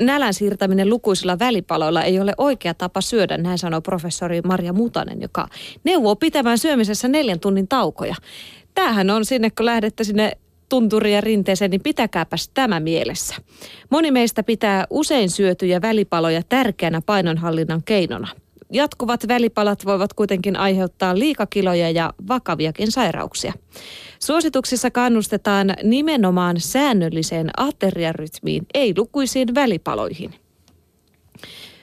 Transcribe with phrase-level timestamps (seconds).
[0.00, 5.48] nälän siirtäminen lukuisilla välipaloilla ei ole oikea tapa syödä, näin sanoo professori Maria Mutanen, joka
[5.84, 8.14] neuvoo pitämään syömisessä neljän tunnin taukoja.
[8.74, 10.32] Tämähän on sinne, kun lähdette sinne
[10.68, 13.34] tunturia rinteeseen, niin pitäkääpäs tämä mielessä.
[13.90, 18.28] Moni meistä pitää usein syötyjä välipaloja tärkeänä painonhallinnan keinona.
[18.74, 23.52] Jatkuvat välipalat voivat kuitenkin aiheuttaa liikakiloja ja vakaviakin sairauksia.
[24.18, 30.34] Suosituksissa kannustetaan nimenomaan säännölliseen ateriarytmiin, ei lukuisiin välipaloihin.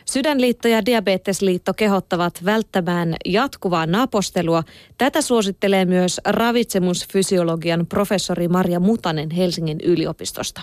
[0.06, 4.64] Sydänliitto ja Diabetesliitto kehottavat välttämään jatkuvaa napostelua.
[4.98, 10.62] Tätä suosittelee myös ravitsemusfysiologian professori Maria Mutanen Helsingin yliopistosta.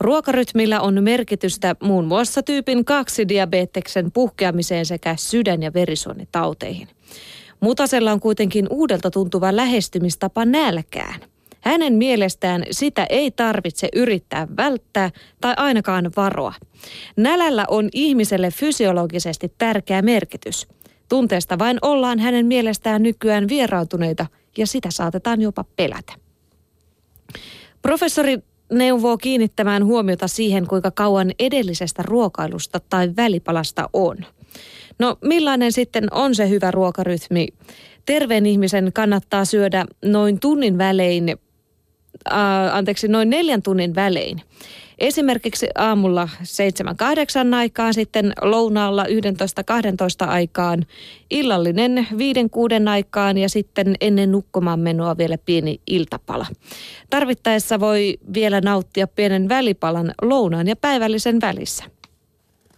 [0.00, 6.88] Ruokarytmillä on merkitystä muun muassa tyypin 2 diabeteksen puhkeamiseen sekä sydän- ja verisuonitauteihin.
[7.60, 11.20] Mutasella on kuitenkin uudelta tuntuva lähestymistapa nälkään.
[11.60, 15.10] Hänen mielestään sitä ei tarvitse yrittää välttää
[15.40, 16.54] tai ainakaan varoa.
[17.16, 20.68] Nälällä on ihmiselle fysiologisesti tärkeä merkitys.
[21.08, 24.26] Tunteesta vain ollaan hänen mielestään nykyään vierautuneita
[24.58, 26.12] ja sitä saatetaan jopa pelätä.
[27.82, 28.38] Professori
[28.72, 34.16] neuvoo kiinnittämään huomiota siihen, kuinka kauan edellisestä ruokailusta tai välipalasta on.
[34.98, 37.48] No millainen sitten on se hyvä ruokarytmi?
[38.06, 41.36] Terveen ihmisen kannattaa syödä noin tunnin välein,
[42.32, 44.42] äh, anteeksi, noin neljän tunnin välein.
[44.98, 46.28] Esimerkiksi aamulla
[47.52, 50.86] 7-8 aikaan, sitten lounaalla 11-12 aikaan,
[51.30, 56.46] illallinen 5-6 aikaan ja sitten ennen nukkumaan menoa vielä pieni iltapala.
[57.10, 61.84] Tarvittaessa voi vielä nauttia pienen välipalan lounaan ja päivällisen välissä.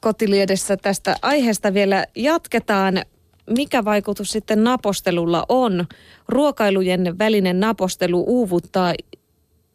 [0.01, 3.03] Kotiliedessä tästä aiheesta vielä jatketaan
[3.51, 5.87] mikä vaikutus sitten napostelulla on.
[6.29, 8.95] Ruokailujen välinen napostelu uuvuttaa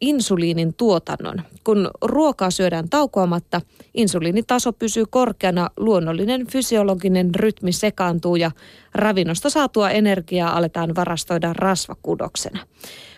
[0.00, 1.42] insuliinin tuotannon.
[1.64, 3.60] Kun ruokaa syödään taukoamatta,
[3.94, 8.50] insuliinitaso pysyy korkeana, luonnollinen fysiologinen rytmi sekaantuu ja
[8.94, 12.60] ravinnosta saatua energiaa aletaan varastoida rasvakudoksena.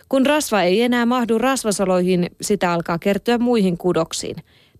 [0.08, 4.36] Kun rasva ei enää mahdu rasvasoloihin, sitä alkaa kertyä muihin kudoksiin.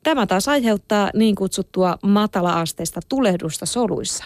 [0.07, 4.25] Tämä taas aiheuttaa niin kutsuttua matala-asteista tulehdusta soluissa.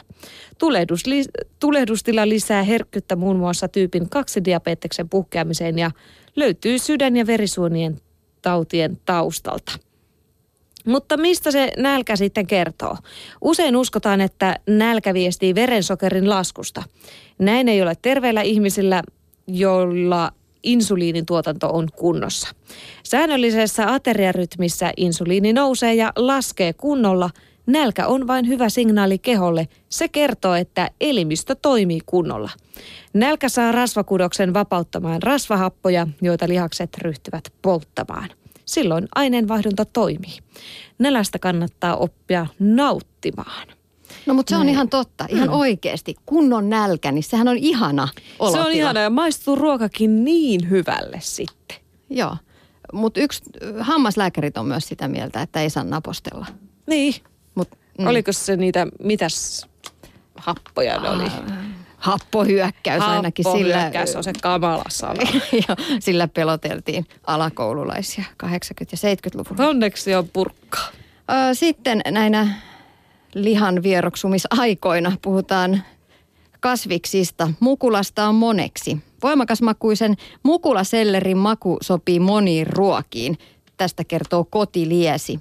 [0.58, 1.24] Tulehdus, li,
[1.60, 5.90] tulehdustila lisää herkkyyttä muun muassa tyypin 2 diabeteksen puhkeamiseen ja
[6.36, 8.00] löytyy sydän- ja verisuonien
[8.42, 9.72] tautien taustalta.
[10.86, 12.96] Mutta mistä se nälkä sitten kertoo?
[13.40, 16.82] Usein uskotaan, että nälkä viestii verensokerin laskusta.
[17.38, 19.02] Näin ei ole terveillä ihmisillä,
[19.46, 22.48] joilla insuliinin tuotanto on kunnossa.
[23.02, 27.30] Säännöllisessä ateriarytmissä insuliini nousee ja laskee kunnolla.
[27.66, 29.68] Nälkä on vain hyvä signaali keholle.
[29.88, 32.50] Se kertoo, että elimistö toimii kunnolla.
[33.12, 38.28] Nälkä saa rasvakudoksen vapauttamaan rasvahappoja, joita lihakset ryhtyvät polttamaan.
[38.64, 40.38] Silloin aineenvaihdunta toimii.
[40.98, 43.79] Nälästä kannattaa oppia nauttimaan.
[44.26, 44.74] No mutta se on Näin.
[44.74, 45.54] ihan totta, ihan mm.
[45.54, 46.16] oikeasti.
[46.26, 48.08] Kunnon nälkä, niin sehän on ihana
[48.38, 48.62] olotila.
[48.62, 51.76] Se on ihana ja maistuu ruokakin niin hyvälle sitten.
[52.10, 52.36] Joo,
[52.92, 53.42] mutta yksi
[53.80, 56.46] hammaslääkärit on myös sitä mieltä, että ei saa napostella.
[56.86, 57.14] Niin.
[57.54, 58.06] Mut, mm.
[58.06, 59.66] Oliko se niitä, mitäs
[60.36, 61.24] happoja ne oli?
[61.96, 63.74] Happohyökkäys ainakin sillä.
[63.74, 65.22] Happohyökkäys on se kamala sana.
[66.00, 69.68] sillä peloteltiin alakoululaisia 80- ja 70-luvulla.
[69.68, 70.88] Onneksi on purkkaa.
[71.52, 72.48] Sitten näinä
[73.34, 75.82] lihan vieroksumisaikoina puhutaan
[76.60, 77.50] kasviksista.
[77.60, 78.98] Mukulasta on moneksi.
[79.22, 83.38] Voimakasmakuisen mukulasellerin maku sopii moniin ruokiin.
[83.76, 85.40] Tästä kertoo kotiliesi.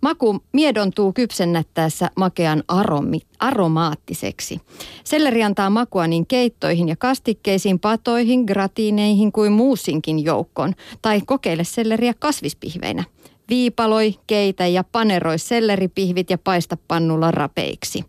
[0.00, 4.60] Maku miedontuu kypsennättäessä makean aromi, aromaattiseksi.
[5.04, 10.74] Selleri antaa makua niin keittoihin ja kastikkeisiin, patoihin, gratiineihin kuin muusinkin joukkoon.
[11.02, 13.04] Tai kokeile selleriä kasvispihveinä.
[13.48, 18.04] Viipaloi, keitä ja paneroi selleripihvit ja paista pannulla rapeiksi.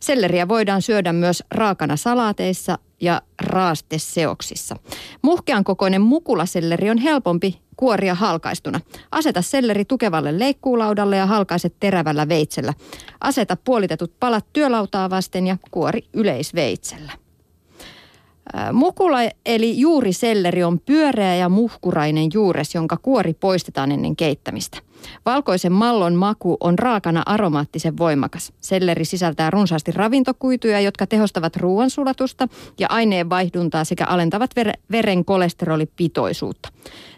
[0.00, 4.76] Selleriä voidaan syödä myös raakana salaateissa ja raasteseoksissa.
[5.22, 8.80] Muhkean kokoinen mukulaselleri on helpompi kuoria halkaistuna.
[9.10, 12.74] Aseta selleri tukevalle leikkuulaudalle ja halkaise terävällä veitsellä.
[13.20, 17.12] Aseta puolitetut palat työlautaa vasten ja kuori yleisveitsellä.
[18.72, 24.78] Mukula eli juuriselleri on pyöreä ja muhkurainen juures, jonka kuori poistetaan ennen keittämistä.
[25.26, 28.52] Valkoisen mallon maku on raakana aromaattisen voimakas.
[28.60, 32.48] Selleri sisältää runsaasti ravintokuituja, jotka tehostavat ruoansulatusta
[32.78, 36.68] ja aineenvaihduntaa sekä alentavat ver- veren kolesterolipitoisuutta.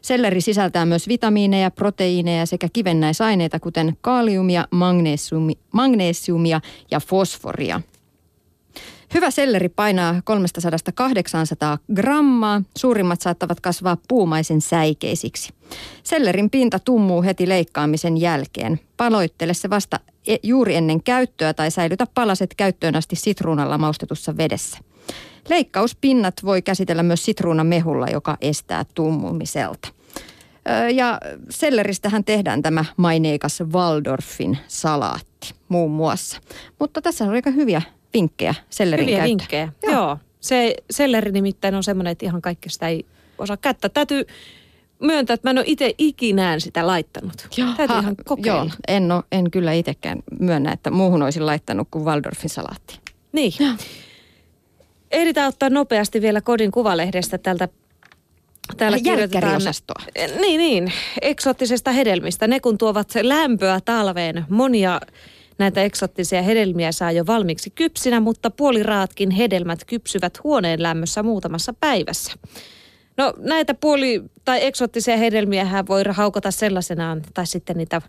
[0.03, 4.65] Selleri sisältää myös vitamiineja, proteiineja sekä kivennäisaineita, kuten kaaliumia,
[5.73, 6.61] magnesiumia
[6.91, 7.81] ja fosforia.
[9.15, 12.63] Hyvä selleri painaa 300-800 grammaa.
[12.77, 15.53] Suurimmat saattavat kasvaa puumaisen säikeisiksi.
[16.03, 18.81] Sellerin pinta tummuu heti leikkaamisen jälkeen.
[18.97, 24.79] Paloittele se vasta e- juuri ennen käyttöä tai säilytä palaset käyttöön asti sitruunalla maustetussa vedessä.
[25.49, 29.89] Leikkauspinnat voi käsitellä myös sitruunamehulla, joka estää tummumiselta.
[30.95, 31.21] Ja
[31.51, 36.41] selleristähän tehdään tämä maineikas Waldorfin salaatti muun muassa.
[36.79, 37.83] Mutta tässä on aika hyviä
[38.15, 39.39] vinkkejä sellerin Hyviä käyttöön.
[39.39, 39.73] vinkkejä.
[39.83, 39.93] Joo.
[39.93, 40.19] Joo.
[40.41, 43.07] Se selleri nimittäin on semmoinen, että ihan kaikki sitä ei
[43.39, 43.89] osaa käyttää.
[43.89, 44.27] Täytyy
[45.01, 47.49] myöntää, että mä en ole itse ikinään sitä laittanut.
[47.57, 48.61] Joo, Täytyy ha, ihan kokeilla.
[48.63, 52.99] Joo, en, ole, en kyllä itsekään myönnä, että muuhun olisin laittanut kuin Waldorfin salaatti.
[53.33, 53.53] Niin.
[53.61, 53.73] Joo.
[55.11, 57.69] Ehditään ottaa nopeasti vielä kodin kuvalehdestä tältä
[58.77, 60.03] Täällä kirjoitetaan, Jälkkäriosastoa.
[60.41, 62.47] niin, niin, eksoottisesta hedelmistä.
[62.47, 65.01] Ne kun tuovat lämpöä talveen, monia
[65.59, 72.33] näitä eksottisia hedelmiä saa jo valmiiksi kypsinä, mutta puoliraatkin hedelmät kypsyvät huoneen lämmössä muutamassa päivässä.
[73.17, 78.03] No näitä puoli- tai eksoottisia hedelmiä voi haukata sellaisenaan, tai sitten niitä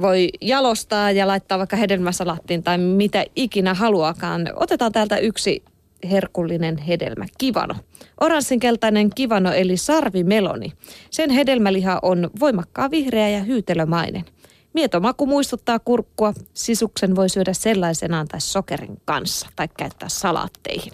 [0.00, 4.50] voi jalostaa ja laittaa vaikka hedelmäsalattiin tai mitä ikinä haluakaan.
[4.56, 5.62] Otetaan täältä yksi
[6.10, 7.74] herkullinen hedelmä, kivano.
[8.20, 10.72] Oranssinkeltainen kivano eli sarvimeloni.
[11.10, 14.24] Sen hedelmäliha on voimakkaa vihreä ja hyytelömainen.
[14.74, 16.32] Mietomaku muistuttaa kurkkua.
[16.54, 20.92] Sisuksen voi syödä sellaisenaan tai sokerin kanssa tai käyttää salaatteihin.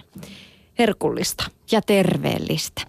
[0.79, 1.45] Herkullista.
[1.73, 2.73] Ja terveellistä.